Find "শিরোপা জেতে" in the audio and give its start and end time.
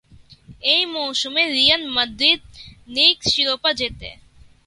3.31-4.09